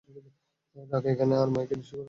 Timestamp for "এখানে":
1.05-1.33